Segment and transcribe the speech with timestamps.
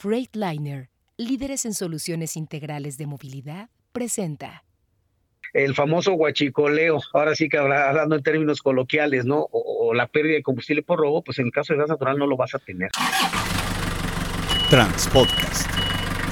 [0.00, 4.64] Freightliner, líderes en soluciones integrales de movilidad, presenta.
[5.52, 9.46] El famoso huachicoleo, ahora sí que hablando en términos coloquiales, ¿no?
[9.52, 12.26] O, la pérdida de combustible por robo, pues en el caso de gas natural no
[12.26, 12.88] lo vas a tener.
[14.70, 15.68] Transpodcast,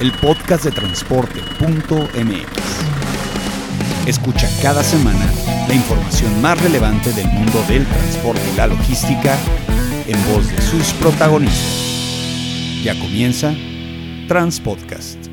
[0.01, 2.47] el podcast de transporte.mx.
[4.07, 5.31] Escucha cada semana
[5.67, 9.37] la información más relevante del mundo del transporte y la logística
[10.07, 11.78] en voz de sus protagonistas.
[12.83, 13.53] Ya comienza
[14.29, 15.28] Transpodcast.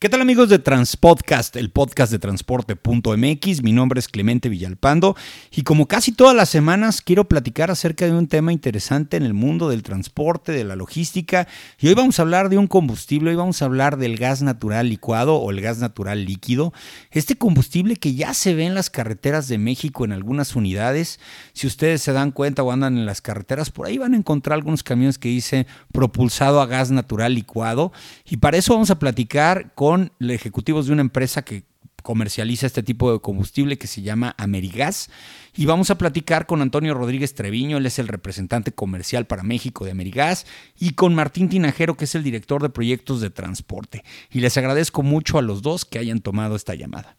[0.00, 3.62] ¿Qué tal amigos de Transpodcast, el podcast de transporte.mx?
[3.64, 5.16] Mi nombre es Clemente Villalpando
[5.50, 9.34] y como casi todas las semanas quiero platicar acerca de un tema interesante en el
[9.34, 11.48] mundo del transporte, de la logística.
[11.80, 14.88] Y hoy vamos a hablar de un combustible, hoy vamos a hablar del gas natural
[14.88, 16.72] licuado o el gas natural líquido,
[17.10, 21.18] este combustible que ya se ve en las carreteras de México en algunas unidades,
[21.54, 24.58] si ustedes se dan cuenta o andan en las carreteras, por ahí van a encontrar
[24.58, 27.90] algunos camiones que dicen propulsado a gas natural licuado.
[28.24, 31.62] Y para eso vamos a platicar con con ejecutivos de una empresa que
[32.02, 35.08] comercializa este tipo de combustible que se llama Amerigas.
[35.56, 39.86] Y vamos a platicar con Antonio Rodríguez Treviño, él es el representante comercial para México
[39.86, 40.44] de Amerigas,
[40.78, 44.04] y con Martín Tinajero, que es el director de proyectos de transporte.
[44.30, 47.16] Y les agradezco mucho a los dos que hayan tomado esta llamada.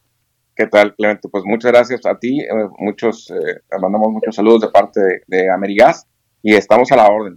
[0.54, 1.28] ¿Qué tal, Clemente?
[1.28, 2.38] Pues muchas gracias a ti.
[2.38, 2.46] Eh,
[2.78, 6.06] muchos, eh, mandamos muchos saludos de parte de, de Amerigas
[6.40, 7.34] y estamos a la orden.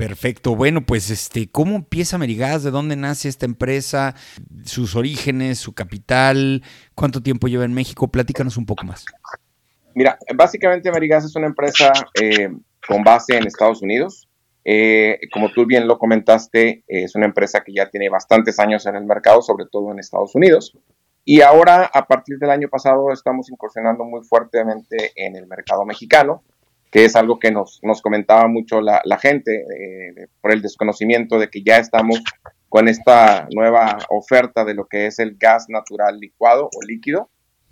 [0.00, 0.56] Perfecto.
[0.56, 2.62] Bueno, pues este, ¿cómo empieza Amerigas?
[2.62, 4.14] ¿De dónde nace esta empresa?
[4.64, 6.62] ¿Sus orígenes, su capital?
[6.94, 8.08] ¿Cuánto tiempo lleva en México?
[8.08, 9.04] Platícanos un poco más.
[9.94, 12.48] Mira, básicamente Amerigas es una empresa eh,
[12.88, 14.26] con base en Estados Unidos.
[14.64, 18.96] Eh, como tú bien lo comentaste, es una empresa que ya tiene bastantes años en
[18.96, 20.78] el mercado, sobre todo en Estados Unidos.
[21.26, 26.42] Y ahora, a partir del año pasado, estamos incursionando muy fuertemente en el mercado mexicano
[26.90, 31.48] que es algo que nos, nos comentaba mucho la, gente eh, por el desconocimiento de
[31.48, 32.20] que ya estamos
[32.68, 37.30] con esta nueva oferta de lo que es el gas natural licuado o líquido,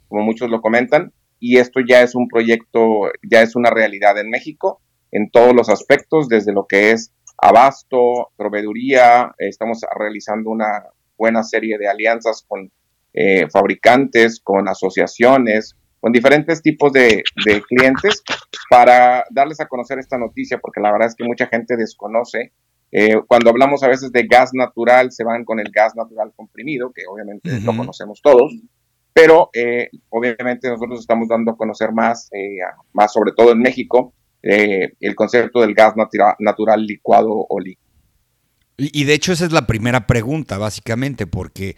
[0.08, 4.30] como muchos lo comentan, y esto ya es un proyecto, ya es una realidad en
[4.30, 4.80] México
[5.11, 10.85] en todos los aspectos, desde lo que es abasto, proveeduría, estamos realizando una
[11.17, 12.70] buena serie de alianzas con
[13.14, 17.23] eh, fabricantes, con asociaciones, con diferentes tipos de,
[17.69, 18.23] clientes
[18.70, 22.53] para darles a conocer esta noticia, porque la verdad es que mucha gente desconoce.
[22.91, 26.92] Eh, cuando hablamos a veces de gas natural, se van con el gas natural comprimido,
[26.95, 28.53] que obviamente lo conocemos todos,
[29.13, 32.59] pero eh, obviamente nosotros estamos dando a conocer más, eh,
[32.92, 35.95] más sobre todo en México, el concepto del gas
[36.39, 37.89] natural licuado o líquido.
[38.79, 41.75] Y de hecho esa es la primera pregunta, básicamente, porque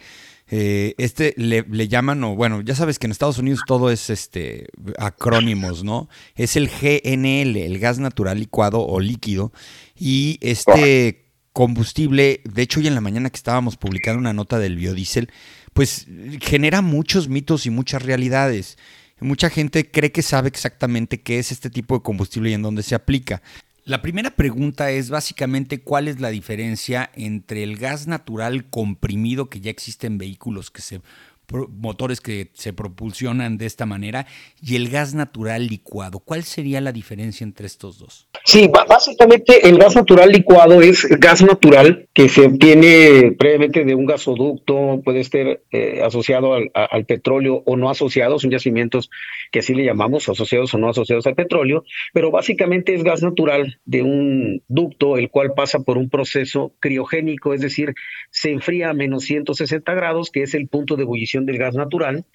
[0.53, 4.67] eh, este le, llaman, o bueno, ya sabes que en Estados Unidos todo es este
[4.99, 6.09] acrónimos, ¿no?
[6.35, 9.53] Es el GNL, el gas natural licuado o líquido.
[9.97, 11.23] Y este
[11.53, 15.31] combustible, de hecho hoy en la mañana que estábamos publicando una nota del biodiesel,
[15.71, 16.07] pues
[16.41, 18.77] genera muchos mitos y muchas realidades.
[19.21, 22.83] Mucha gente cree que sabe exactamente qué es este tipo de combustible y en dónde
[22.83, 23.41] se aplica.
[23.83, 29.59] La primera pregunta es básicamente cuál es la diferencia entre el gas natural comprimido que
[29.59, 31.01] ya existe en vehículos que se
[31.51, 34.27] motores que se propulsionan de esta manera
[34.61, 36.19] y el gas natural licuado.
[36.19, 38.27] ¿Cuál sería la diferencia entre estos dos?
[38.43, 44.05] Sí, básicamente el gas natural licuado es gas natural que se obtiene previamente de un
[44.05, 49.09] gasoducto, puede estar eh, asociado al, al, petróleo o no asociado, son yacimientos
[49.51, 53.79] que así le llamamos, asociados o no asociados al petróleo, pero básicamente es gas natural
[53.85, 57.93] de un ducto el cual pasa por un proceso criogénico, es decir,
[58.29, 62.25] se enfría a menos 160 grados, que es el punto de ebullición del gas natural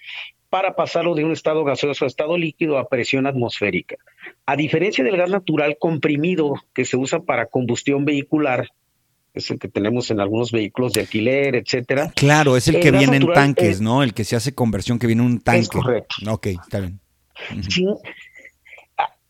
[0.48, 3.96] para pasarlo de un estado gaseoso a estado líquido a presión atmosférica.
[4.46, 8.70] A diferencia del gas natural comprimido que se usa para combustión vehicular,
[9.34, 12.10] es el que tenemos en algunos vehículos de alquiler, etcétera.
[12.14, 14.02] Claro, es el, que viene en tanques, ¿no?
[14.02, 15.60] El que se hace conversión que viene en un tanque.
[15.60, 16.16] Es correcto.
[16.30, 17.00] Ok, está bien.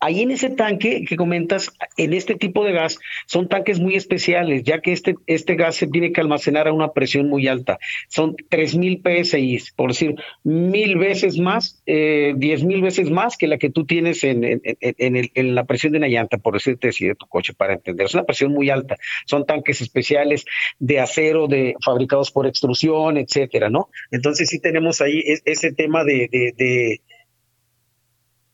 [0.01, 4.63] Ahí en ese tanque que comentas, en este tipo de gas, son tanques muy especiales,
[4.63, 7.79] ya que este, este gas se tiene que almacenar a una presión muy alta.
[8.09, 10.15] Son 3.000 PSI, por decir,
[10.45, 15.55] mil veces más, eh, 10.000 veces más que la que tú tienes en, en, en,
[15.55, 18.07] la presión de una llanta, por decirte así, de tu coche, para entender.
[18.07, 18.97] Es una presión muy alta.
[19.25, 20.45] Son tanques especiales
[20.79, 23.89] de acero, de fabricados por extrusión, etcétera, ¿no?
[24.11, 27.01] Entonces sí tenemos ahí ese tema de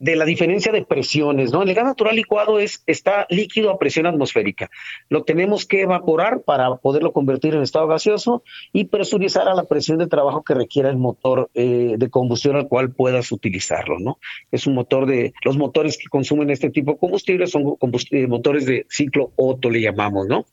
[0.03, 1.63] la diferencia de presiones, ¿no?
[1.63, 4.69] El gas natural licuado es, está líquido a presión atmosférica.
[5.09, 9.99] Lo tenemos que evaporar para poderlo convertir en estado gaseoso y presurizar a la presión
[9.99, 14.19] de trabajo que requiera el motor eh, de combustión al cual puedas utilizarlo, ¿no?
[14.51, 17.77] Es un motor de, los motores que consumen este tipo de combustible son
[18.11, 20.47] eh, motores de ciclo Otto, le llamamos, ¿no?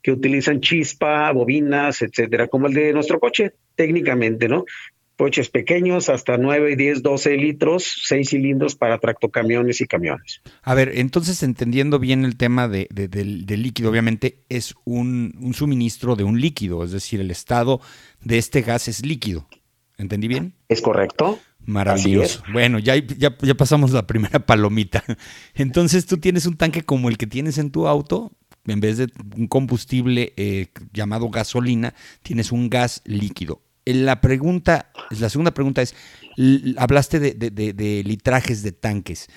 [0.00, 4.64] Que utilizan chispa, bobinas, etcétera, como el de nuestro coche, técnicamente, ¿no?
[5.22, 10.42] Coches pequeños hasta 9, 10, 12 litros, 6 cilindros para tractocamiones y camiones.
[10.64, 16.24] A ver, entonces entendiendo bien el tema de, del, líquido, obviamente es un, suministro de
[16.24, 17.80] un líquido, es decir, el estado
[18.20, 19.46] de este gas es líquido.
[19.96, 20.54] ¿Entendí bien?
[20.68, 21.38] Es correcto.
[21.66, 22.42] Maravilloso.
[22.52, 25.04] Bueno, ya, ya, ya pasamos la primera palomita.
[25.54, 28.32] Entonces tú tienes un tanque como el que tienes en tu auto,
[28.66, 35.28] en vez de un combustible eh, llamado gasolina, tienes un gas líquido la pregunta, la
[35.28, 35.94] segunda pregunta es,
[36.76, 39.28] hablaste de, litrajes de tanques.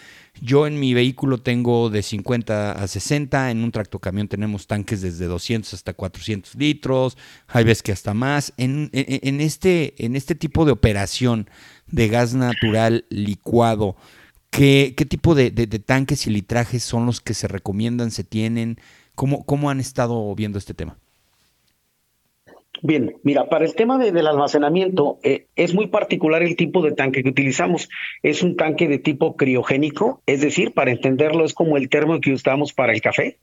[0.42, 5.26] Yo en mi vehículo tengo de 50 a 60, en un tractocamión tenemos tanques desde
[5.26, 8.54] 200 hasta 400 litros, hay veces que hasta más.
[8.58, 11.50] En, este, en este tipo de operación
[11.88, 13.96] de gas natural licuado,
[14.50, 15.52] ¿qué, qué tipo de,
[15.86, 18.78] tanques y litrajes son los que se recomiendan, se tienen?
[19.16, 20.98] ¿Cómo, cómo han estado viendo este tema?
[22.82, 27.24] Bien, mira, para el tema del almacenamiento eh, es muy particular el tipo de tanque
[27.24, 27.90] que utilizamos.
[28.22, 32.34] Es un tanque de tipo criogénico, es decir, para entenderlo es como el termo que
[32.34, 33.40] usamos para el café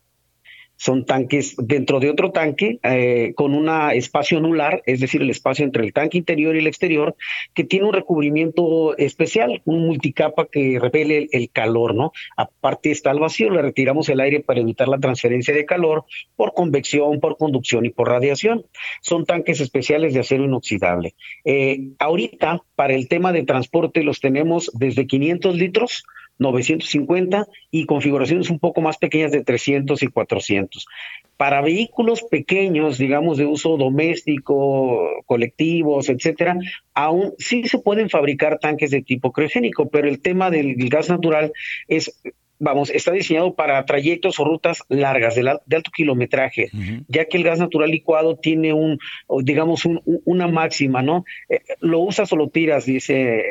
[0.83, 5.65] son tanques dentro de otro tanque eh, con un espacio anular, es decir, el espacio
[5.65, 7.15] entre el tanque interior y el exterior,
[7.55, 12.11] que tiene un recubrimiento especial, un multicapa que repele el, calor, ¿no?
[12.37, 16.53] Aparte está el vacío, le retiramos el aire para evitar la transferencia de calor por
[16.53, 18.65] convección, por conducción y por radiación.
[19.03, 21.15] Son tanques especiales de acero inoxidable.
[21.45, 26.03] Eh, ahorita, para el tema de transporte, los tenemos desde 500 litros
[26.39, 30.87] 950 y configuraciones un poco más pequeñas de 300 y 400.
[31.37, 36.57] Para vehículos pequeños, digamos, de uso doméstico, colectivos, etcétera,
[36.95, 41.53] aún sí se pueden fabricar tanques de tipo criogénico, pero el tema del gas natural
[41.89, 42.21] es
[42.63, 46.71] vamos, está diseñado para trayectos o rutas largas de, alto kilometraje,
[47.09, 49.01] ya que el gas natural licuado tiene un,
[49.43, 51.25] digamos, una máxima, ¿no?
[51.49, 53.43] Eh, lo usas o lo tiras, dice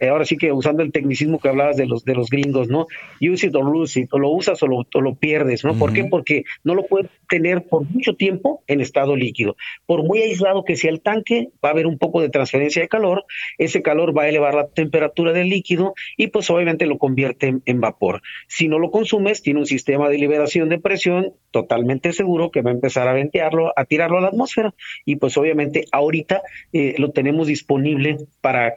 [0.00, 2.86] eh, ahora sí que usando el tecnicismo que hablabas de los de los gringos, ¿no?
[3.20, 5.74] Use it or lose it, o lo usas o lo, lo pierdes, ¿no?
[5.74, 6.04] ¿Por qué?
[6.04, 9.56] Porque no lo puedes tener por mucho tiempo en estado líquido.
[9.86, 12.88] Por muy aislado que sea el tanque, va a haber un poco de transferencia de
[12.88, 13.24] calor,
[13.58, 17.80] ese calor va a elevar la temperatura del líquido y pues obviamente lo convierte en,
[17.80, 18.22] vapor.
[18.46, 22.70] Si no lo consumes, tiene un sistema de liberación de presión totalmente seguro que va
[22.70, 24.74] a empezar a ventearlo, a tirarlo a la atmósfera
[25.04, 26.42] y pues obviamente ahorita
[26.72, 28.76] eh, lo tenemos disponible para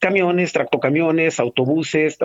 [0.00, 2.18] camiones, tractocamiones, autobuses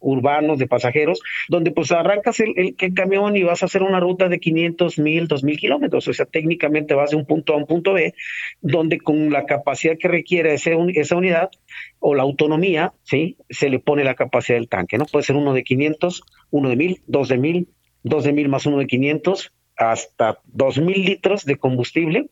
[0.00, 4.38] urbanos de pasajeros, donde pues arrancas el, camión y vas a hacer una ruta de
[4.38, 6.08] 500, 1000, 2000 kilómetros.
[6.08, 8.14] O sea, técnicamente vas de un punto A un punto B,
[8.60, 11.50] donde con la capacidad que requiere ese, esa unidad
[11.98, 13.36] o la autonomía, ¿sí?
[13.50, 15.06] Se le pone la capacidad del tanque, ¿no?
[15.06, 17.68] Puede ser uno de 500, uno de 1000, dos de 1000,
[18.02, 22.30] dos de 1000 más uno de 500, hasta 2000 litros de combustible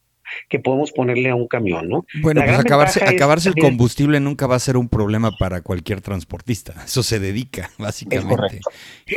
[0.48, 2.06] que podemos ponerle a un camión, ¿no?
[2.22, 6.74] Bueno, pues acabarse, acabarse el combustible nunca va a ser un problema para cualquier transportista.
[6.84, 8.60] Eso se dedica, básicamente.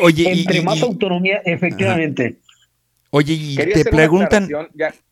[0.02, 2.40] Oye, Entre más autonomía, efectivamente.
[3.10, 4.48] Oye, y te preguntan.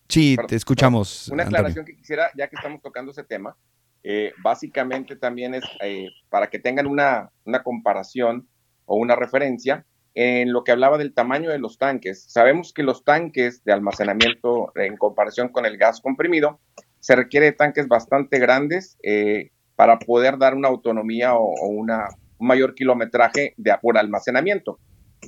[0.07, 1.29] sí, te escuchamos.
[1.29, 3.55] Una aclaración que quisiera, ya que estamos tocando ese tema,
[4.03, 8.47] eh, básicamente también es eh, para que tengan una, una comparación
[8.85, 12.23] o una referencia en lo que hablaba del tamaño de los tanques.
[12.23, 16.59] Sabemos que los tanques de almacenamiento en comparación con el gas comprimido,
[17.01, 22.07] se requiere de tanques bastante grandes eh, para poder dar una autonomía o, una,
[22.39, 24.79] un mayor kilometraje de, por almacenamiento.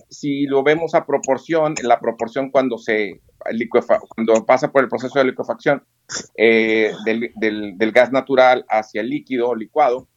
[0.10, 3.22] Si lo vemos a proporción, la proporción cuando se
[4.16, 5.84] cuando pasa por el proceso de liquefacción
[6.36, 10.08] eh, del, gas natural hacia el líquido o licuado,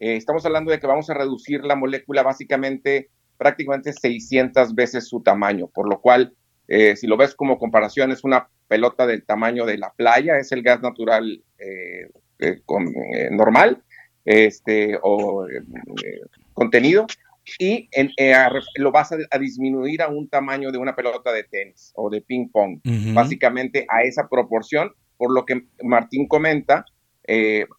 [0.00, 5.22] eh, estamos hablando de que vamos a reducir la molécula básicamente prácticamente 600 veces su
[5.22, 6.34] tamaño, por lo cual,
[6.66, 10.52] eh, si lo ves como comparación, es una pelota del tamaño de la playa, es
[10.52, 12.60] el gas natural eh, eh,
[13.30, 13.82] normal
[14.24, 15.46] este, o
[16.52, 17.06] contenido,
[17.58, 17.88] y
[18.76, 22.48] lo vas a, disminuir a un tamaño de una pelota de tenis o de ping
[22.50, 22.80] pong,
[23.14, 26.84] básicamente a esa proporción, por lo que Martín comenta,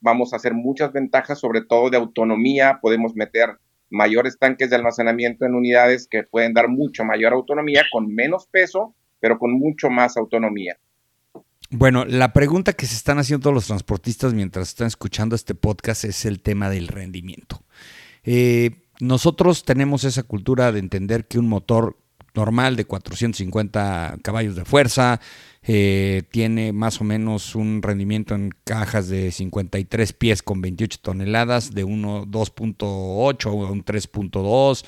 [0.02, 3.60] vamos a hacer muchas ventajas, sobre todo de autonomía, podemos meter
[3.90, 8.96] mayores tanques de almacenamiento en unidades que pueden dar mucho mayor autonomía con menos peso,
[9.20, 10.78] pero con mucho más autonomía.
[11.72, 16.26] Bueno, la pregunta que se están haciendo los transportistas mientras están escuchando este podcast es
[16.26, 17.64] el tema del rendimiento.
[18.24, 21.98] Eh, nosotros tenemos esa cultura de entender que un motor
[22.34, 25.20] normal de 450 caballos de fuerza,
[25.62, 31.74] eh, tiene más o menos un rendimiento en cajas de 53 pies con 28 toneladas,
[31.74, 34.86] de 2.8 a un 3.2.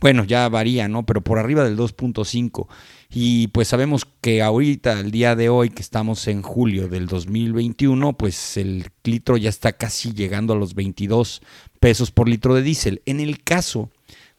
[0.00, 1.06] Bueno, ya varía, ¿no?
[1.06, 2.66] Pero por arriba del 2.5.
[3.10, 8.16] Y pues sabemos que ahorita, el día de hoy, que estamos en julio del 2021,
[8.16, 11.42] pues el litro ya está casi llegando a los 22
[11.78, 13.02] pesos por litro de diésel.
[13.06, 13.90] En el caso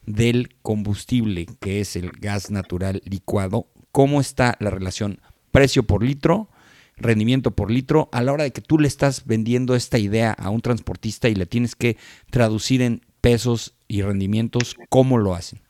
[0.06, 5.20] del combustible, que es el gas natural licuado, ¿cómo está la relación
[5.50, 6.48] precio por litro,
[6.96, 10.50] rendimiento por litro, a la hora de que tú le estás vendiendo esta idea a
[10.50, 11.96] un transportista y le tienes que
[12.30, 15.65] traducir en pesos y rendimientos, ¿cómo lo hacen?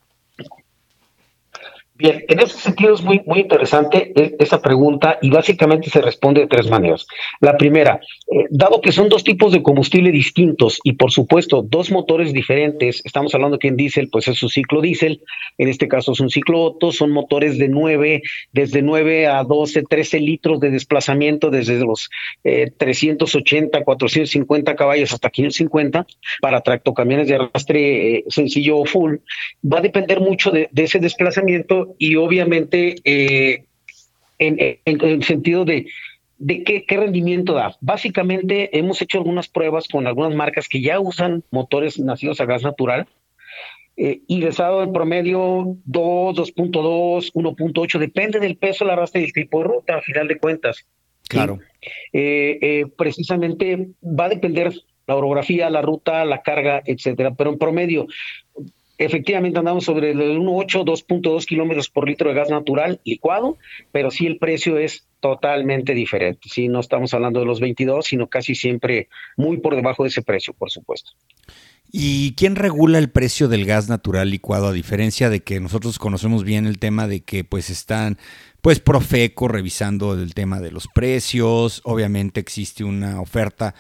[1.99, 6.43] Bien, en ese sentido es muy, muy interesante e, esa pregunta y básicamente se responde
[6.43, 7.07] de tres maneras.
[7.41, 8.01] La primera,
[8.31, 13.01] eh, dado que son dos tipos de combustible distintos y por supuesto dos motores diferentes,
[13.07, 15.23] estamos hablando que en diésel pues es un ciclo diésel,
[15.57, 18.21] en este caso es un ciclo Otto, son motores de 9,
[18.53, 22.11] desde 9 a 12, 13 litros de desplazamiento desde los
[22.43, 26.07] 380, eh, 450 caballos hasta 550
[26.43, 29.17] para tractocamiones de arrastre eh, sencillo o full.
[29.65, 33.65] Va a depender mucho de ese desplazamiento y obviamente eh,
[34.39, 35.87] en, el sentido de,
[36.39, 37.77] de qué, rendimiento da.
[37.81, 42.63] Básicamente hemos hecho algunas pruebas con algunas marcas que ya usan motores nacidos a gas
[42.63, 43.07] natural
[43.97, 49.23] eh, y les ha dado el promedio 2, 2.2, 1.8, depende del peso, la arrastre
[49.23, 50.87] y el tipo de ruta, a final de cuentas.
[51.29, 51.59] Claro.
[52.13, 54.73] Eh, precisamente va a depender
[55.07, 58.07] la orografía, la ruta, la carga, etcétera, pero en promedio
[58.99, 63.59] Efectivamente andamos sobre el 1.8, 2.2 kilómetros por litro de gas natural licuado,
[63.93, 66.49] pero sí el precio es totalmente diferente.
[66.51, 70.23] Sí, no estamos hablando de los 22, sino casi siempre muy por debajo de ese
[70.23, 71.13] precio, por supuesto.
[71.93, 74.69] ¿Y quién regula el precio del gas natural licuado?
[74.69, 78.19] A diferencia de que nosotros conocemos bien el tema de que pues están
[78.61, 83.77] pues Profeco revisando el tema de los precios, obviamente existe una oferta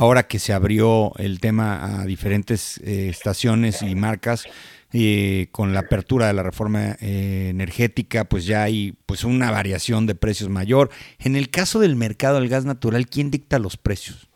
[0.00, 4.46] ahora que se abrió el tema a diferentes eh, estaciones y marcas,
[4.94, 10.06] eh, con la apertura de la reforma eh, energética, pues ya hay pues una variación
[10.06, 10.88] de precios mayor.
[11.18, 14.30] En el caso del mercado del gas natural, ¿quién dicta los precios?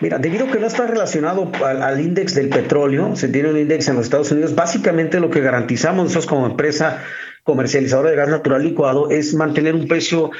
[0.00, 3.58] Mira, debido a que no está relacionado al, al índice del petróleo, se tiene un
[3.58, 7.02] índice en los Estados Unidos, básicamente lo que garantizamos nosotros como empresa
[7.42, 10.30] comercializadora de gas natural licuado es mantener un precio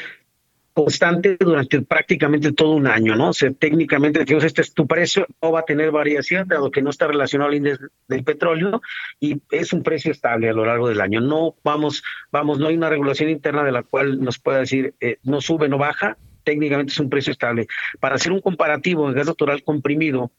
[0.73, 3.31] constante durante prácticamente todo un año, ¿no?
[3.31, 6.91] O técnicamente decimos, este es tu precio, no va a tener variación, dado que no
[6.91, 8.81] está relacionado al índice del petróleo
[9.19, 11.21] y es un precio estable a lo largo del año.
[11.21, 15.19] No vamos, vamos, no hay una regulación interna de la cual nos pueda decir, eh,
[15.23, 17.67] no sube, no baja, técnicamente es un precio estable.
[17.99, 20.31] Para hacer un comparativo, el gas natural comprimido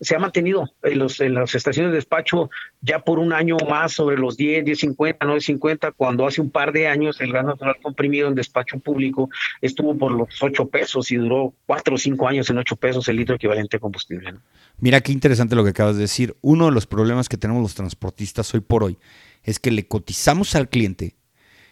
[0.00, 2.50] se ha mantenido en, las estaciones de despacho
[2.80, 6.88] ya por un año más sobre los 10, 10.50, 9.50, cuando hace un par de
[6.88, 11.54] años el gas natural comprimido en despacho público estuvo por los 8 pesos y duró
[11.66, 14.34] 4 o 5 años en 8 pesos el litro equivalente a combustible.
[14.78, 16.36] Mira qué interesante lo que acabas de decir.
[16.40, 18.98] Uno de los problemas que tenemos los transportistas hoy por hoy
[19.42, 21.14] es que le cotizamos al cliente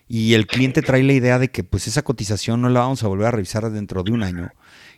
[0.08, 3.08] y el cliente trae la idea de que pues esa cotización no la vamos a
[3.08, 4.50] volver a revisar dentro de un año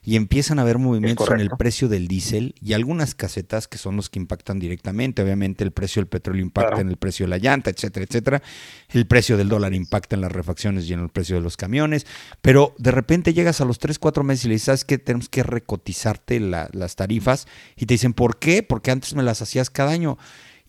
[0.02, 3.96] y empiezan a haber movimientos en el precio del diésel y algunas casetas que son
[3.96, 5.22] los que impactan directamente.
[5.22, 8.42] Obviamente el precio del petróleo impacta en el precio de la llanta, etcétera, etcétera.
[8.88, 12.06] El precio del dólar impacta en las refacciones y en el precio de los camiones.
[12.40, 14.96] Pero de repente llegas a los 3, 4 meses y le dices, ¿sabes qué?
[14.96, 18.62] Tenemos que recotizarte las tarifas y te dicen, ¿por qué?
[18.62, 20.16] Porque antes me las hacías cada año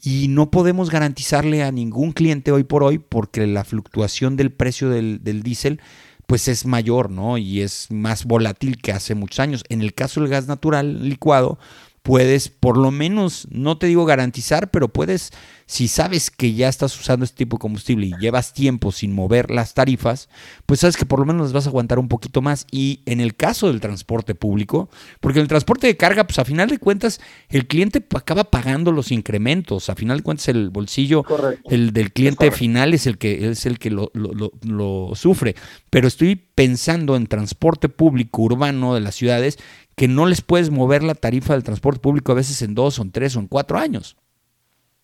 [0.03, 4.89] y no podemos garantizarle a ningún cliente hoy por hoy porque la fluctuación del precio
[4.89, 5.79] del, del diésel
[6.25, 7.37] pues es mayor, ¿no?
[7.37, 9.63] Y es más volátil que hace muchos años.
[9.67, 11.59] En el caso del gas natural licuado,
[12.03, 15.31] puedes por lo menos, no te digo garantizar, pero puedes,
[15.65, 19.51] si sabes que ya estás usando este tipo de combustible y llevas tiempo sin mover
[19.51, 20.27] las tarifas,
[20.65, 22.65] pues sabes que por lo menos las vas a aguantar un poquito más.
[22.71, 24.89] Y en el caso del transporte público,
[25.19, 28.91] porque en el transporte de carga, pues a final de cuentas, el cliente acaba pagando
[28.91, 29.89] los incrementos.
[29.89, 31.23] A final de cuentas, el bolsillo
[31.69, 35.55] el del cliente final es el que, es el que lo, lo sufre.
[35.89, 39.57] Pero estoy pensando en transporte público urbano de las ciudades
[40.01, 43.03] que no les puedes mover la tarifa del transporte público a veces en dos, o
[43.03, 44.17] en tres, o en cuatro años.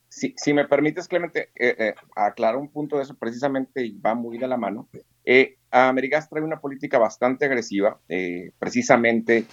[0.09, 4.39] Si, me permites, Clemente, eh, eh, aclarar un punto de eso precisamente y va muy
[4.39, 4.89] de la mano.
[5.23, 7.99] Eh, Amerigas trae una política bastante agresiva.
[8.09, 9.45] Eh, precisamente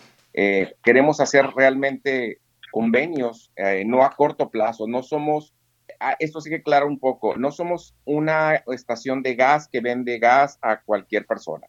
[0.82, 2.38] queremos hacer realmente
[2.72, 3.52] convenios,
[3.84, 4.86] no a corto plazo.
[4.88, 5.52] No somos,
[6.00, 10.18] ah, esto sí que claro un poco, no somos una estación de gas que vende
[10.18, 11.66] gas a cualquier persona.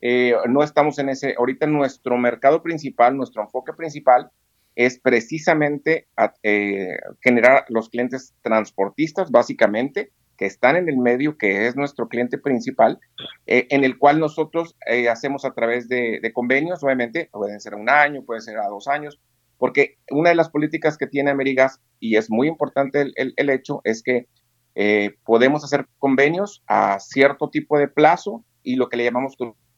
[0.00, 4.30] Eh, no estamos en ese, ahorita nuestro mercado principal, nuestro enfoque principal
[4.74, 6.06] es precisamente
[6.42, 12.36] eh, generar los clientes transportistas, básicamente, que están en el medio, que es nuestro cliente
[12.36, 13.00] principal,
[13.46, 14.76] eh, en el cual nosotros
[15.10, 18.86] hacemos a través de, convenios, obviamente, pueden ser a un año, puede ser a dos
[18.86, 19.18] años,
[19.56, 24.02] porque una de las políticas que tiene Amerigas, y es muy importante el hecho, es
[24.02, 24.26] que
[25.24, 29.36] podemos hacer convenios a cierto tipo de plazo y lo que le llamamos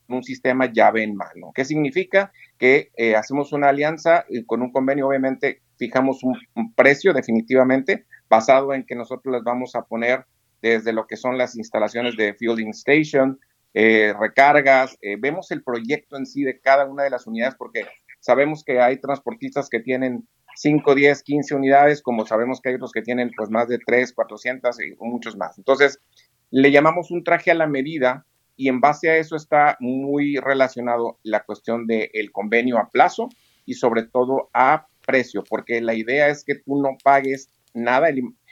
[0.08, 1.52] un sistema llave en mano.
[1.54, 2.32] ¿Qué significa?
[2.58, 6.36] Que eh, hacemos una alianza y con un convenio, obviamente, fijamos un,
[6.74, 10.24] precio definitivamente basado en que nosotros les vamos a poner
[10.60, 13.38] desde lo que son las instalaciones de fueling station,
[13.74, 17.86] eh, recargas, eh, vemos el proyecto en sí de cada una de las unidades porque
[18.18, 22.90] sabemos que hay transportistas que tienen 5, 10, 15 unidades, como sabemos que hay otros
[22.90, 25.56] que tienen pues más de 3, 400 y muchos más.
[25.58, 26.00] Entonces,
[26.50, 28.26] le llamamos un traje a la medida
[28.58, 33.28] y en base a eso está muy relacionado la cuestión del convenio a plazo
[33.64, 38.08] y sobre todo a precio, porque la idea es que tú no pagues nada.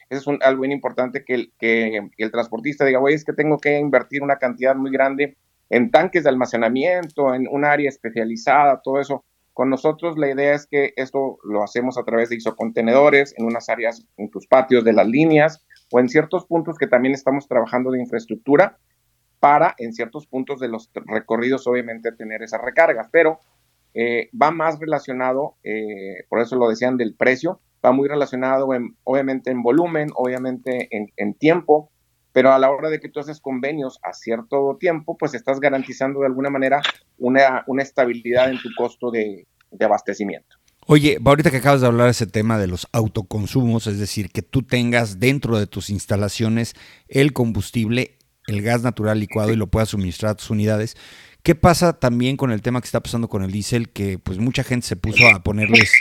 [0.09, 3.59] Eso es algo bien importante que el, que el transportista diga, oye, es que tengo
[3.59, 5.37] que invertir una cantidad muy grande
[5.71, 9.25] en tanques de almacenamiento, en un área especializada, todo eso.
[9.55, 13.69] Con nosotros la idea es que esto lo hacemos a través de isocontenedores, en unas
[13.69, 17.91] áreas, en tus patios de las líneas o en ciertos puntos que también estamos trabajando
[17.91, 18.79] de infraestructura
[19.47, 23.39] para en ciertos puntos de los recorridos obviamente tener esa recarga, pero
[23.95, 28.97] eh, va más relacionado, eh, por eso lo decían del precio, va muy relacionado en,
[29.05, 31.93] obviamente en volumen, obviamente en, tiempo,
[32.33, 36.19] pero a la hora de que tú haces convenios a cierto tiempo, pues estás garantizando
[36.19, 36.83] de alguna manera
[37.17, 40.57] una, una estabilidad en tu costo de, de abastecimiento.
[40.89, 44.43] Oye, ahorita que acabas de hablar de ese tema de los autoconsumos, es decir, que
[44.43, 46.75] tú tengas dentro de tus instalaciones
[47.07, 50.97] el combustible el gas natural licuado y lo puedas suministrar a tus unidades.
[51.47, 53.91] ¿Qué pasa también con el tema que está pasando con el diésel?
[53.91, 55.93] Que pues mucha gente se puso a ponerles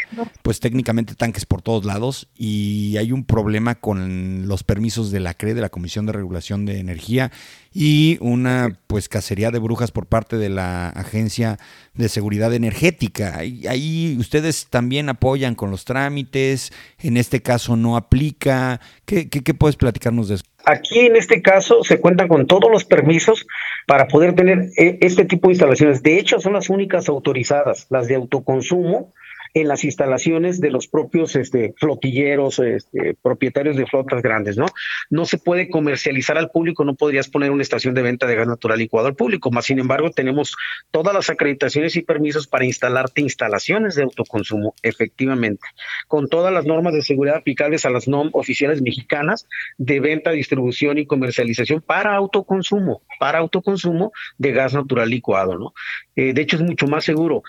[0.41, 5.35] pues técnicamente tanques por todos lados y hay un problema con los permisos de la
[5.35, 7.31] CRE, de la Comisión de Regulación de Energía,
[7.71, 11.59] y una pues cacería de brujas por parte de la Agencia
[11.93, 13.37] de Seguridad Energética.
[13.37, 18.81] Ahí, ustedes también apoyan con los trámites, en este caso no aplica.
[19.05, 20.45] ¿Qué, qué, qué puedes platicarnos de eso?
[20.65, 23.45] Aquí en este caso se cuentan con todos los permisos
[23.85, 26.01] para poder tener eh, este tipo de instalaciones.
[26.01, 29.13] De hecho, son las únicas autorizadas, las de autoconsumo,
[29.55, 34.65] en las instalaciones de los propios este, flotilleros, este, propietarios de flotas grandes, ¿no?
[35.09, 38.47] No se puede comercializar al público, no podrías poner una estación de venta de gas
[38.47, 40.57] natural licuado al público, más sin embargo tenemos
[40.91, 45.65] todas las acreditaciones y permisos para instalarte instalaciones de autoconsumo, efectivamente,
[46.09, 50.97] con todas las normas de seguridad aplicables a las NOM oficiales mexicanas de venta, distribución
[50.97, 55.73] y comercialización para autoconsumo, para autoconsumo de gas natural licuado, ¿no?
[56.17, 57.41] Eh, de hecho es mucho más seguro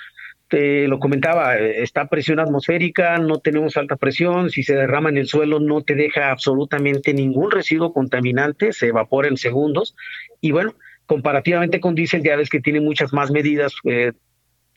[0.49, 5.27] te lo comentaba, está presión atmosférica, no tenemos alta presión, si se derrama en el
[5.27, 9.97] suelo no te deja absolutamente ningún residuo contaminante, se evapora en segundos.
[10.41, 10.75] Y bueno,
[11.07, 14.13] comparativamente con diésel ya ves que tiene muchas más medidas, eh,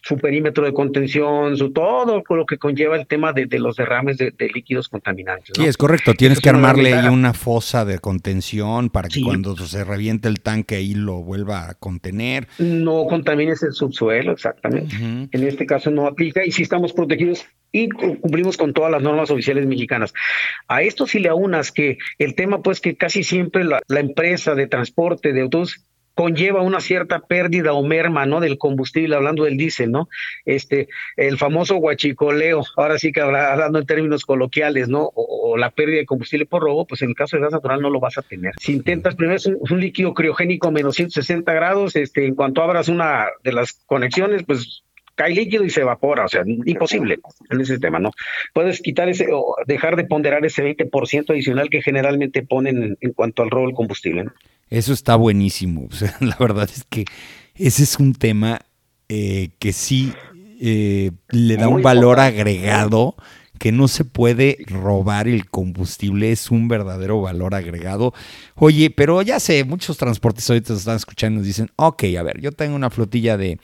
[0.01, 4.33] su perímetro de contención, su todo lo que conlleva el tema de, los derrames de,
[4.53, 5.51] líquidos contaminantes.
[5.55, 6.13] Sí, es correcto.
[6.13, 10.75] Tienes que armarle ahí una fosa de contención para que cuando se reviente el tanque
[10.75, 12.47] ahí lo vuelva a contener.
[12.57, 14.95] No contamines el subsuelo, exactamente.
[14.95, 19.29] En este caso no aplica y si estamos protegidos y cumplimos con todas las normas
[19.29, 20.13] oficiales mexicanas.
[20.67, 24.55] A esto sí le aunas que el tema pues que casi siempre la, la empresa
[24.55, 25.85] de transporte de autos
[26.19, 28.41] conlleva una cierta pérdida o merma, ¿no?
[28.41, 30.09] Del combustible, hablando del diésel, ¿no?
[30.43, 35.09] Este, el famoso guachicoleo, ahora sí que hablando en términos coloquiales, ¿no?
[35.15, 37.89] O, la pérdida de combustible por robo, pues en el caso de gas natural no
[37.89, 38.51] lo vas a tener.
[38.59, 43.27] Si intentas, primero es un, líquido criogénico menos 160 grados, este, en cuanto abras una
[43.41, 44.83] de las conexiones, pues
[45.19, 48.11] cae líquido y se evapora, o sea, imposible en ese tema, ¿no?
[48.53, 53.43] Puedes quitar ese o dejar de ponderar ese 20% adicional que generalmente ponen en, cuanto
[53.43, 54.31] al robo del combustible, ¿no?
[54.69, 55.87] Eso está buenísimo.
[55.91, 57.03] O sea, la verdad es que
[57.55, 58.61] ese es un tema
[59.09, 60.13] eh, que sí
[60.61, 63.17] eh, le da un valor agregado
[63.57, 68.13] que no se puede robar el combustible, es un verdadero valor agregado.
[68.55, 72.53] Oye, pero ya sé, muchos transportes ahorita están escuchando y dicen, ok, a ver, yo
[72.53, 73.59] tengo una flotilla de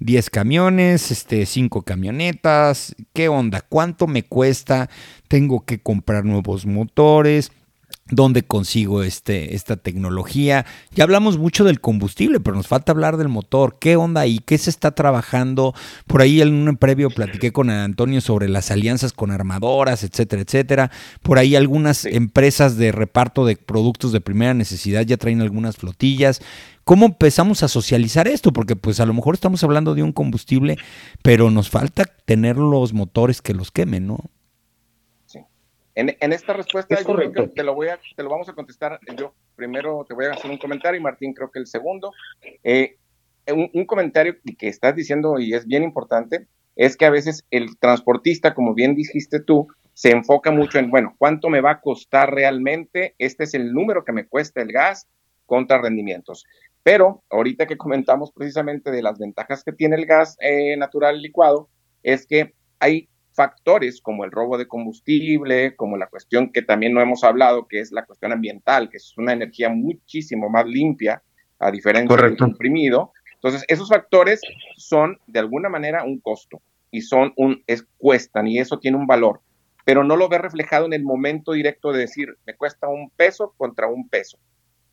[0.00, 3.60] 10 camiones, este, 5 camionetas, ¿qué onda?
[3.60, 4.90] ¿Cuánto me cuesta?
[5.28, 7.52] Tengo que comprar nuevos motores
[8.10, 10.66] dónde consigo este, esta tecnología.
[10.94, 13.76] Ya hablamos mucho del combustible, pero nos falta hablar del motor.
[13.80, 14.40] ¿Qué onda ahí?
[14.44, 15.74] ¿Qué se está trabajando?
[16.06, 20.90] Por ahí en un previo platiqué con Antonio sobre las alianzas con armadoras, etcétera, etcétera.
[21.22, 26.40] Por ahí algunas empresas de reparto de productos de primera necesidad ya traen algunas flotillas.
[26.84, 28.52] ¿Cómo empezamos a socializar esto?
[28.52, 30.76] Porque pues a lo mejor estamos hablando de un combustible,
[31.22, 34.18] pero nos falta tener los motores que los quemen, ¿no?
[35.96, 38.98] En, esta respuesta yo creo que te lo, voy a, te lo vamos a contestar.
[39.18, 42.12] Yo primero te voy a hacer un comentario y Martín creo que el segundo.
[42.62, 42.96] Eh,
[43.52, 48.54] un, comentario que estás diciendo y es bien importante es que a veces el transportista,
[48.54, 53.14] como bien dijiste tú, se enfoca mucho en, bueno, ¿cuánto me va a costar realmente?
[53.18, 55.08] Este es el número que me cuesta el gas
[55.44, 56.46] contra rendimientos.
[56.82, 61.68] Pero ahorita que comentamos precisamente de las ventajas que tiene el gas eh, natural licuado,
[62.02, 67.00] es que hay factores como el robo de combustible, como la cuestión que también no
[67.00, 71.22] hemos hablado, que es la cuestión ambiental, que es una energía muchísimo más limpia,
[71.58, 73.12] a diferencia del comprimido.
[73.34, 74.40] Entonces, esos factores
[74.76, 79.06] son de alguna manera un costo y son un, es, cuestan y eso tiene un
[79.06, 79.40] valor,
[79.84, 83.54] pero no lo ves reflejado en el momento directo de decir, me cuesta un peso
[83.56, 84.38] contra un peso.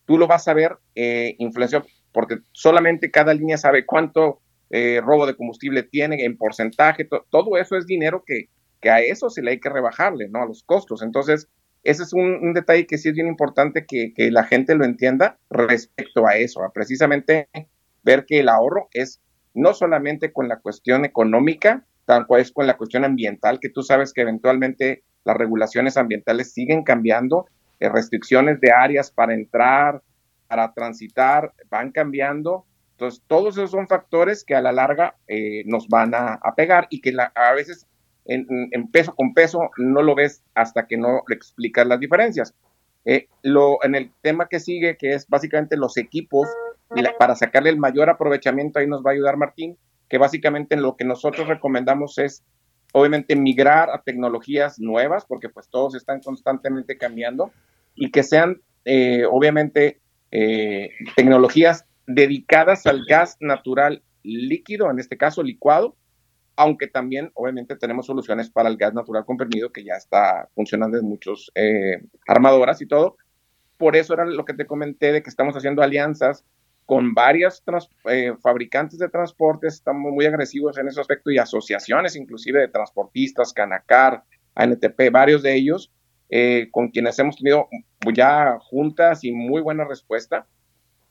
[0.08, 4.40] Tú lo vas a ver eh, influencia, porque solamente cada línea sabe cuánto
[4.70, 8.48] eh, robo de combustible tiene en porcentaje, todo eso es dinero que,
[8.88, 10.42] a eso se le hay que rebajarle, ¿no?
[10.42, 11.02] A los costos.
[11.02, 11.46] Entonces,
[11.82, 15.38] ese es un, detalle que sí es bien importante que, que, la gente lo entienda
[15.50, 17.50] respecto a eso, a precisamente
[18.02, 19.20] ver que el ahorro es
[19.52, 23.82] no solamente con la cuestión económica, tal cual es con la cuestión ambiental, que tú
[23.82, 27.44] sabes que eventualmente las regulaciones ambientales siguen cambiando,
[27.80, 30.02] eh, restricciones de áreas para entrar,
[30.46, 32.64] para transitar, van cambiando
[32.98, 37.00] entonces, todos esos son factores que a la larga eh, nos van a, pegar y
[37.00, 37.86] que a veces
[38.24, 38.44] en,
[38.90, 42.56] peso con peso no lo ves hasta que no le explicas las diferencias.
[43.04, 46.48] Eh, lo, en el tema que sigue, que es básicamente los equipos,
[47.20, 51.04] para sacarle el mayor aprovechamiento, ahí nos va a ayudar Martín, que básicamente lo que
[51.04, 52.42] nosotros recomendamos es,
[52.92, 57.52] obviamente, migrar a tecnologías nuevas, porque pues todos están constantemente cambiando,
[57.94, 60.00] y que sean, eh, obviamente,
[61.16, 65.96] tecnologías dedicadas al gas natural líquido, en este caso licuado,
[66.56, 71.04] aunque también obviamente tenemos soluciones para el gas natural comprimido que ya está funcionando en
[71.04, 73.16] muchos eh, armadoras y todo.
[73.76, 76.44] Por eso era lo que te comenté de que estamos haciendo alianzas
[76.88, 77.62] con varias
[78.08, 83.52] eh, fabricantes de transportes, estamos muy agresivos en ese aspecto y asociaciones inclusive de transportistas,
[83.52, 84.22] Canacar,
[84.54, 85.92] ANTP, varios de ellos,
[86.30, 87.68] eh, con quienes hemos tenido
[88.14, 90.46] ya juntas y muy buena respuesta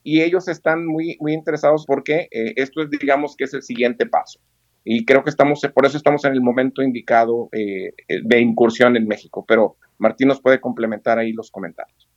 [0.02, 4.04] y ellos están muy, muy interesados porque eh, esto es, digamos, que es el siguiente
[4.04, 4.40] paso.
[4.82, 9.06] Y creo que estamos, por eso estamos en el momento indicado eh, de incursión en
[9.06, 9.44] México.
[9.46, 12.07] Pero Martín nos puede complementar ahí los comentarios.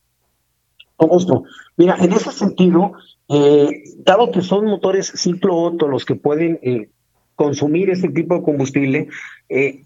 [1.77, 2.93] Mira, en ese sentido,
[3.29, 6.59] eh, dado que son motores ciclo Otto los que pueden
[7.35, 9.07] consumir este tipo de combustible,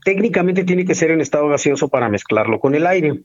[0.03, 3.23] técnicamente tiene que ser en estado gaseoso para mezclarlo con el aire.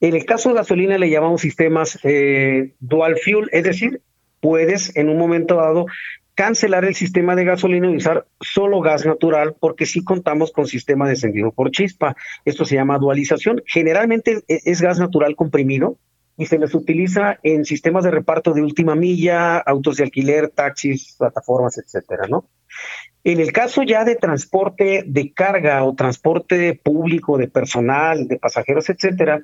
[0.00, 4.00] En el caso de gasolina le llamamos sistemas eh, dual fuel, es decir,
[4.40, 5.86] puedes en un momento dado
[6.34, 11.04] cancelar el sistema de gasolina y usar solo gas natural porque sí contamos con sistema
[11.04, 12.16] de encendido por chispa.
[12.46, 13.62] Esto se llama dualización.
[13.66, 15.98] Generalmente es gas natural comprimido
[16.40, 21.14] y se les utiliza en sistemas de reparto de última milla, autos de alquiler, taxis,
[21.18, 22.48] plataformas, etcétera, ¿no?
[23.24, 28.88] En el caso ya de transporte de carga o transporte público de personal, de pasajeros,
[28.88, 29.42] etcétera,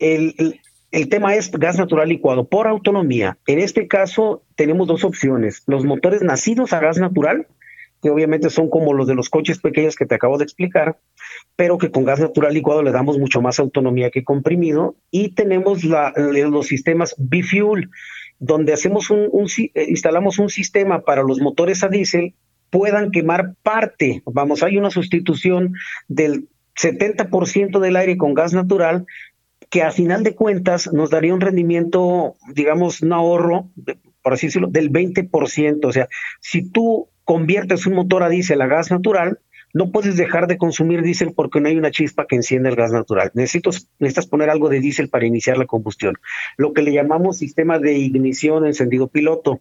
[0.00, 0.60] el,
[0.90, 3.38] el, tema es gas natural licuado por autonomía.
[3.46, 5.62] En este caso tenemos dos opciones.
[5.68, 7.46] Los motores nacidos a gas natural,
[8.06, 10.96] que obviamente son como los de los coches pequeños que te acabo de explicar,
[11.56, 14.94] pero que con gas natural licuado le damos mucho más autonomía que comprimido.
[15.10, 17.90] Y tenemos la, los sistemas B-Fuel,
[18.38, 22.34] donde hacemos un, eh, instalamos un sistema para los motores a diésel
[22.70, 25.72] puedan quemar parte, vamos, hay una sustitución
[26.06, 26.48] del
[26.80, 29.04] 70% del aire con gas natural
[29.68, 33.70] que a final de cuentas nos daría un rendimiento, digamos, un ahorro,
[34.22, 35.84] por así decirlo, del 20%.
[35.84, 36.08] O sea,
[36.40, 39.40] si tú conviertes un motor a diésel a gas natural,
[39.74, 42.92] no puedes dejar de consumir diésel porque no hay una chispa que encienda el gas
[42.92, 43.30] natural.
[43.34, 46.14] Necesitas, necesitas poner algo de diésel para iniciar la combustión.
[46.56, 49.60] Lo que le llamamos sistema de ignición encendido piloto.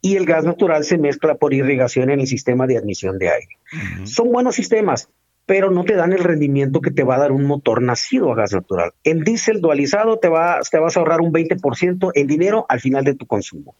[0.00, 3.58] Y el gas natural se mezcla por irrigación en el sistema de admisión de aire.
[4.04, 5.10] Son buenos sistemas,
[5.46, 8.36] pero no te dan el rendimiento que te va a dar un motor nacido a
[8.36, 8.92] gas natural.
[9.04, 13.04] En diésel dualizado te, va, te vas a ahorrar un 20% en dinero al final
[13.04, 13.76] de tu consumo.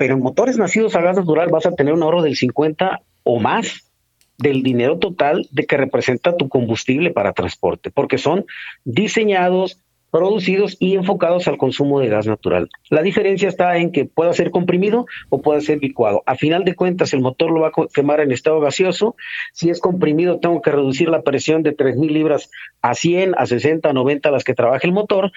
[0.00, 3.38] Pero en motores nacidos a gas natural vas a tener un ahorro del 50 o
[3.38, 3.92] más
[4.38, 8.46] del dinero total de que representa tu combustible para transporte, porque son
[8.86, 9.78] diseñados
[10.10, 12.70] producidos y enfocados al consumo de gas natural.
[12.88, 16.22] La diferencia está en que pueda ser comprimido o pueda ser licuado.
[16.24, 19.16] A final de cuentas, el motor lo va a quemar en estado gaseoso.
[19.52, 22.50] Si es comprimido, tengo que reducir la presión de 3.000 libras
[22.82, 25.30] a 100, a 60, a 90 las que trabaje el motor.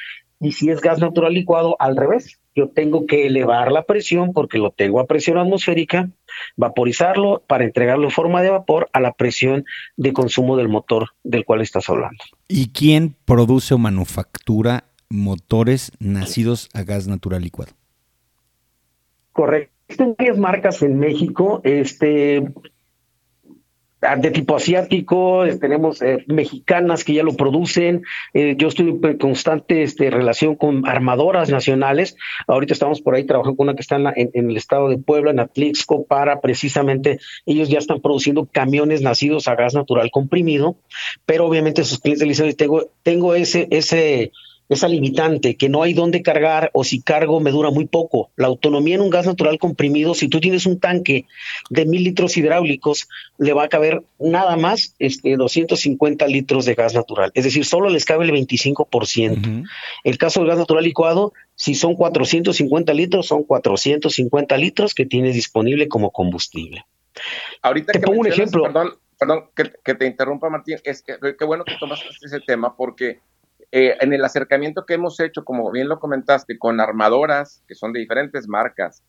[0.43, 2.39] Y si es gas natural licuado, al revés.
[2.53, 6.09] Yo tengo que elevar la presión porque lo tengo a presión atmosférica,
[6.55, 9.65] vaporizarlo para entregarlo en forma de vapor a la presión
[9.97, 12.23] de consumo del motor del cual estás hablando.
[12.47, 17.71] ¿Y quién produce o manufactura motores nacidos a gas natural licuado?
[19.31, 19.73] Correcto.
[19.87, 21.61] Existen varias marcas en México.
[21.63, 22.43] Este,
[24.17, 28.03] de tipo asiático, eh, tenemos eh, mexicanas que ya lo producen.
[28.33, 32.15] Eh, yo estoy en constante este, relación con armadoras nacionales.
[32.47, 35.39] Ahorita estamos por ahí trabajando con una que está en, el estado de Puebla, en
[35.39, 40.75] Atlixco, para precisamente, ellos ya están produciendo camiones nacidos a gas natural comprimido,
[41.25, 44.31] pero obviamente sus clientes le dicen, tengo, tengo ese, ese
[44.69, 48.31] esa limitante, que no hay dónde cargar o si cargo me dura muy poco.
[48.35, 51.25] La autonomía en un gas natural comprimido, si tú tienes un tanque
[51.69, 56.93] de mil litros hidráulicos, le va a caber nada más este, 250 litros de gas
[56.93, 57.31] natural.
[57.33, 59.65] Es decir, solo les cabe el 25%.
[60.03, 65.35] El caso del gas natural licuado, si son 450 litros, son 450 litros que tienes
[65.35, 66.85] disponible como combustible.
[67.61, 68.63] Ahorita te pongo un ejemplo.
[68.63, 70.77] Perdón, perdón que, te interrumpa, Martín.
[70.83, 73.19] Es que, qué bueno que tomas ese tema porque
[73.75, 77.91] eh, en el acercamiento que hemos hecho, como bien lo comentaste, con armadoras que son
[77.91, 79.01] de diferentes marcas,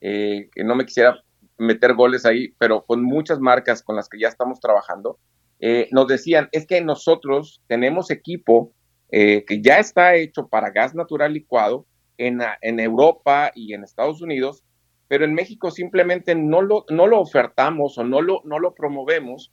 [0.00, 1.18] eh, que no me quisiera
[1.58, 5.18] meter goles ahí, pero con muchas marcas con las que ya estamos trabajando,
[5.58, 8.72] eh, nos decían, es que nosotros tenemos equipo
[9.10, 11.86] que ya está hecho para gas natural licuado
[12.18, 14.64] en, en, Europa y en Estados Unidos,
[15.06, 19.52] pero en México simplemente no lo, no lo ofertamos o no lo, no lo promovemos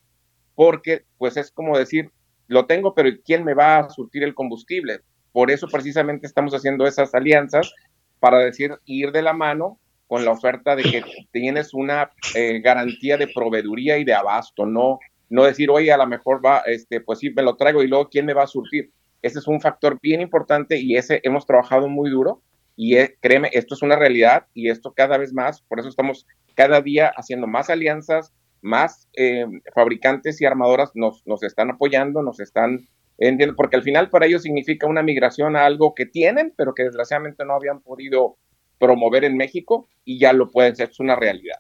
[0.55, 2.11] porque pues es como decir,
[2.51, 4.99] lo tengo, pero ¿quién me va a surtir el combustible?
[5.31, 7.73] Por eso precisamente estamos haciendo esas alianzas
[8.19, 13.15] para decir, ir de la mano con la oferta de que tienes una eh, garantía
[13.17, 17.19] de proveeduría y de abasto, no, no decir, oye, a lo mejor va, este, pues
[17.19, 18.91] sí, me lo traigo y luego, ¿quién me va a surtir?
[19.21, 22.41] Ese es un factor bien importante y ese hemos trabajado muy duro
[22.75, 26.27] y eh, créeme, esto es una realidad y esto cada vez más, por eso estamos
[26.53, 32.39] cada día haciendo más alianzas, más eh, fabricantes y armadoras nos, nos están apoyando, nos
[32.39, 36.73] están entiendo, porque al final para ellos significa una migración a algo que tienen, pero
[36.73, 38.37] que desgraciadamente no habían podido
[38.79, 41.57] promover en México y ya lo pueden ser, es una realidad.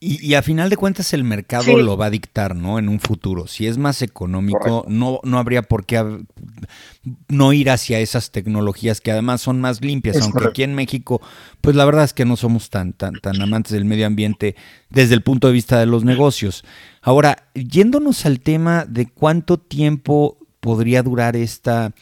[0.00, 2.78] Y, a final de cuentas el mercado lo va a dictar, ¿no?
[2.78, 3.46] En un futuro.
[3.46, 5.96] Si es más económico, no, no habría por qué
[7.28, 11.20] no ir hacia esas tecnologías que además son más limpias, aunque aquí en México,
[11.60, 14.56] pues la verdad es que no somos tan, tan, tan amantes del medio ambiente
[14.90, 16.64] desde el punto de vista de los negocios.
[17.02, 21.94] Ahora, yéndonos al tema de cuánto tiempo podría durar esta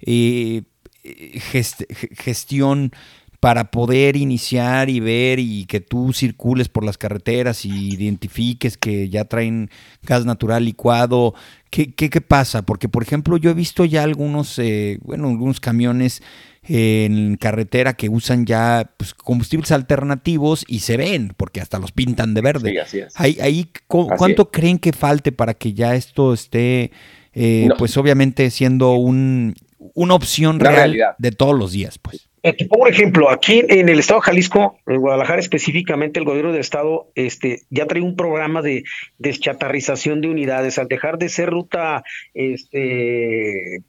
[0.00, 0.62] eh,
[1.02, 2.92] gestión
[3.40, 9.08] para poder iniciar y ver y que tú circules por las carreteras y identifiques que
[9.08, 9.70] ya traen
[10.02, 11.34] gas natural licuado.
[11.70, 12.62] ¿Qué, qué, qué pasa?
[12.62, 16.22] Porque, por ejemplo, yo he visto ya algunos, eh, bueno, algunos camiones
[16.64, 22.34] en carretera que usan ya pues, combustibles alternativos y se ven, porque hasta los pintan
[22.34, 22.70] de verde.
[22.70, 23.14] Sí, así es.
[23.18, 26.90] Ahí, ¿Cuánto creen que falte para que ya esto esté,
[27.32, 29.54] eh, pues obviamente siendo un,
[29.94, 31.98] una opción real de todos los días?
[31.98, 32.28] Pues.
[32.42, 36.60] Eh, por ejemplo, aquí en el estado de Jalisco, en Guadalajara específicamente, el gobierno del
[36.60, 38.84] estado este, ya trae un programa de
[39.18, 40.78] deschatarrización de unidades.
[40.78, 43.82] Al dejar de ser ruta este,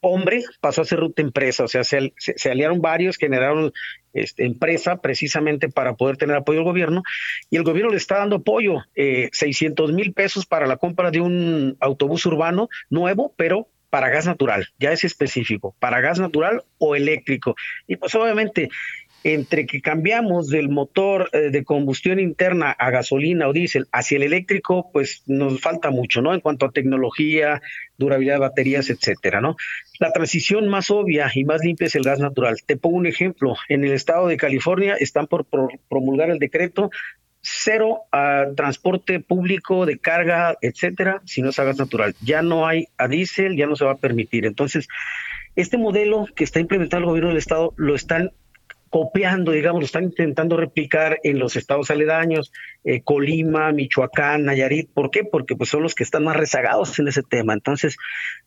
[0.00, 1.64] hombre, pasó a ser ruta empresa.
[1.64, 2.12] O sea, se,
[2.50, 3.72] aliaron varios, generaron
[4.12, 7.02] este, empresa precisamente para poder tener apoyo del gobierno.
[7.48, 11.20] Y el gobierno le está dando apoyo, eh, 600 mil pesos para la compra de
[11.20, 16.94] un autobús urbano nuevo, pero para gas natural, ya es específico, para gas natural o
[16.94, 17.54] eléctrico.
[17.86, 18.68] Y pues obviamente,
[19.24, 24.22] entre que cambiamos del motor eh, de combustión interna a gasolina o diésel hacia el
[24.22, 26.34] eléctrico, pues nos falta mucho, ¿no?
[26.34, 27.60] En cuanto a tecnología,
[27.96, 29.56] durabilidad de baterías, etcétera, ¿no?
[29.98, 32.56] La transición más obvia y más limpia es el gas natural.
[32.64, 33.56] Te pongo un ejemplo.
[33.68, 35.46] En el estado de California están por
[35.88, 36.90] promulgar el decreto
[37.50, 42.14] cero a transporte público de carga, etcétera, si no es a gas natural.
[42.20, 44.46] Ya no hay a diésel, ya no se va a permitir.
[44.46, 44.88] Entonces,
[45.56, 48.32] este modelo que está implementando el gobierno del estado lo están
[48.90, 52.52] copiando, digamos, lo están intentando replicar en los estados aledaños,
[52.84, 54.90] eh, Colima, Michoacán, Nayarit.
[54.92, 55.24] ¿Por qué?
[55.24, 57.52] Porque pues son los que están más rezagados en ese tema.
[57.52, 57.96] Entonces,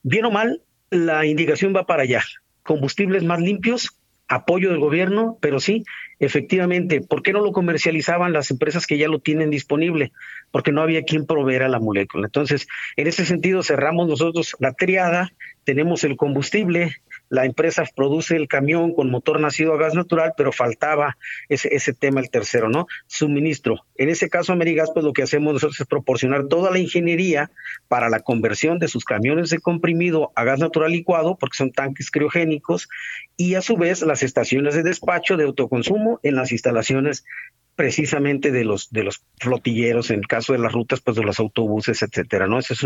[0.03, 2.23] bien o mal, la indicación va para allá.
[2.63, 4.00] Combustibles más limpios,
[4.31, 5.83] apoyo del gobierno, pero sí,
[6.19, 10.13] efectivamente, ¿por qué no lo comercializaban las empresas que ya lo tienen disponible?
[10.51, 12.27] Porque no había quien proveer a la molécula.
[12.27, 12.65] Entonces,
[12.95, 15.33] en ese sentido, cerramos nosotros la triada,
[15.65, 16.95] tenemos el combustible,
[17.31, 21.17] la empresa produce el camión con motor nacido a gas natural, pero faltaba
[21.47, 22.87] ese, ese tema, el tercero, ¿no?
[23.07, 23.85] Suministro.
[23.95, 27.49] En ese caso, Amerigas, pues lo que hacemos nosotros es proporcionar toda la ingeniería
[27.87, 32.11] para la conversión de sus camiones de comprimido a gas natural licuado, porque son tanques
[32.11, 32.89] criogénicos,
[33.37, 37.23] y a su vez las estaciones de despacho de autoconsumo en las instalaciones
[37.81, 41.39] precisamente de los de los flotilleros en el caso de las rutas pues de los
[41.39, 42.85] autobuses etcétera no esa es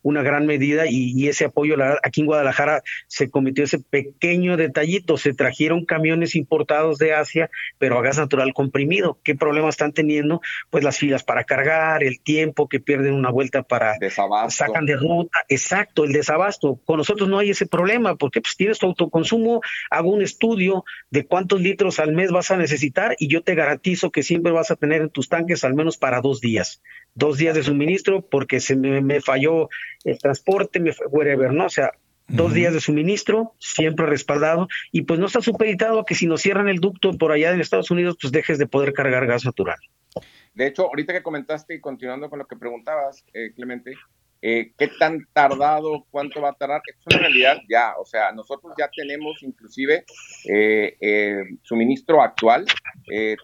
[0.00, 5.18] una gran medida y, ese apoyo la, aquí en Guadalajara se cometió ese pequeño detallito
[5.18, 9.18] se trajeron camiones importados de Asia pero a gas natural comprimido.
[9.22, 13.62] Qué problemas están teniendo pues las filas para cargar el tiempo que pierden una vuelta
[13.62, 14.64] para desabasto.
[14.64, 15.44] sacan de ruta.
[15.48, 16.80] Exacto el desabasto.
[16.84, 21.26] Con nosotros no hay ese problema porque pues tienes tu autoconsumo hago un estudio de
[21.26, 24.76] cuántos litros al mes vas a necesitar y yo te garantizo que siempre vas a
[24.76, 26.80] tener en tus tanques al menos para dos días.
[27.16, 29.68] Dos días de suministro porque se me, falló
[30.04, 31.66] el transporte, me whatever, ¿no?
[31.66, 31.90] O sea,
[32.28, 36.42] dos días de suministro, siempre respaldado, y pues no está supeditado a que si nos
[36.42, 39.78] cierran el ducto por allá en Estados Unidos, pues dejes de poder cargar gas natural.
[40.54, 43.94] De hecho, ahorita que comentaste y continuando con lo que preguntabas, eh, Clemente,
[44.42, 48.72] eh, qué tan tardado, cuánto va a tardar, es una realidad ya, o sea, nosotros
[48.78, 50.06] ya tenemos inclusive
[50.48, 52.64] eh, eh, suministro actual,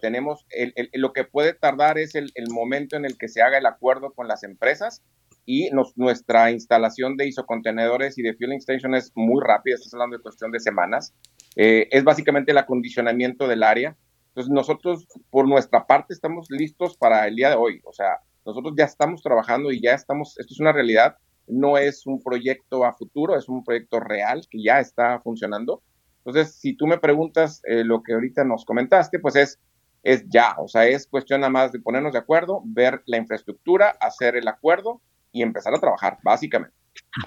[0.01, 0.45] tenemos,
[0.93, 4.27] lo que puede tardar es el, momento en el que se haga el acuerdo con
[4.27, 5.03] las empresas
[5.45, 10.23] y nuestra instalación de isocontenedores y de fueling station es muy rápida, estás hablando de
[10.23, 11.13] cuestión de semanas,
[11.55, 13.95] es básicamente el acondicionamiento del área,
[14.29, 18.73] entonces nosotros por nuestra parte estamos listos para el día de hoy, o sea, nosotros
[18.77, 22.93] ya estamos trabajando y ya estamos, esto es una realidad, no es un proyecto a
[22.93, 25.83] futuro, es un proyecto real que ya está funcionando.
[26.19, 29.59] Entonces, si tú me preguntas eh, lo que ahorita nos comentaste, pues es,
[30.01, 33.97] es ya, o sea, es cuestión nada más de ponernos de acuerdo, ver la infraestructura,
[33.99, 35.01] hacer el acuerdo
[35.33, 36.73] y empezar a trabajar, básicamente.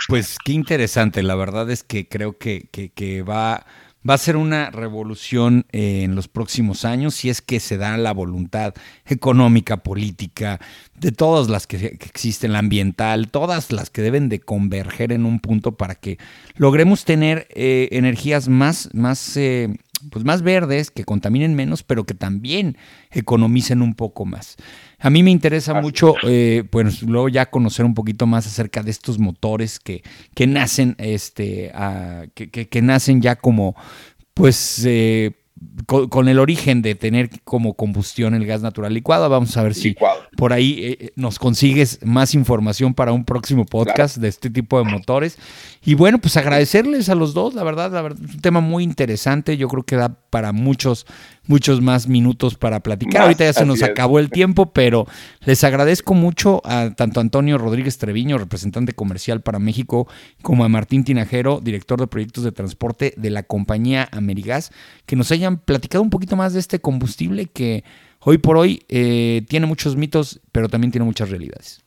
[0.09, 3.67] Pues qué interesante, la verdad es que creo que, que, que va
[4.09, 7.97] va a ser una revolución eh, en los próximos años si es que se da
[7.97, 8.75] la voluntad
[9.07, 10.61] económica, política,
[10.99, 15.41] de todas las que, existen, la ambiental, todas las que deben de converger en un
[15.41, 16.19] punto para que
[16.57, 19.77] logremos tener eh, energías más, más eh,
[20.11, 22.77] pues más verdes, que contaminen menos, pero que también
[23.11, 24.57] economicen un poco más.
[25.01, 28.91] A mí me interesa mucho, eh, pues luego ya conocer un poquito más acerca de
[28.91, 30.03] estos motores que,
[30.35, 31.73] que nacen, este,
[32.35, 33.75] que, que, nacen ya como,
[34.35, 35.33] pues, eh,
[35.87, 39.29] con, el origen de tener como combustión el gas natural licuado.
[39.29, 39.95] Vamos a ver si
[40.37, 44.91] por ahí eh, nos consigues más información para un próximo podcast de este tipo de
[44.91, 45.39] motores.
[45.85, 49.57] Y bueno, pues agradecerles a los dos, la verdad, la verdad, un tema muy interesante.
[49.57, 51.07] Yo creo que da para muchos,
[51.51, 53.23] muchos más minutos para platicar.
[53.23, 55.07] Ahorita ya se nos acabó el tiempo, pero
[55.45, 60.07] les agradezco mucho a tanto Antonio Rodríguez Treviño, representante comercial para México,
[60.43, 64.71] como a Martín Tinajero, director de proyectos de transporte de la compañía Amerigas,
[65.07, 67.83] que nos hayan platicado un poquito más de este combustible que
[68.21, 71.85] hoy por hoy eh, tiene muchos mitos, pero también tiene muchas realidades.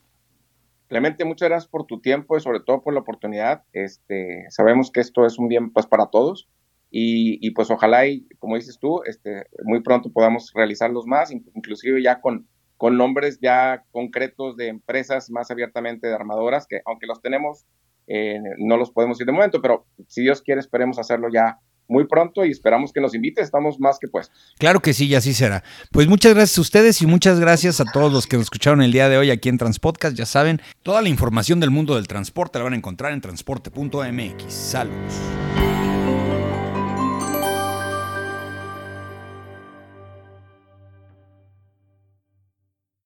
[0.89, 3.63] Clemente, muchas gracias por tu tiempo y sobre todo por la oportunidad.
[3.71, 6.49] Este, sabemos que esto es un bien pues, para todos
[6.95, 12.21] y, pues ojalá y como dices tú, este, muy pronto podamos realizarlos más, inclusive ya
[12.21, 17.65] con, con nombres ya concretos de empresas más abiertamente de armadoras, que aunque los tenemos,
[18.05, 22.05] eh, no los podemos ir de momento, pero si Dios quiere esperemos hacerlo ya muy
[22.05, 24.53] pronto y esperamos que nos invite, estamos más que puestos.
[24.59, 25.63] Claro que sí, y así será.
[25.91, 28.91] Pues muchas gracias a ustedes y muchas gracias a todos los que nos escucharon el
[28.91, 30.15] día de hoy aquí en Transpodcast.
[30.15, 34.53] Ya saben, toda la información del mundo del transporte la van a encontrar en transporte.mx.
[34.53, 35.72] Saludos.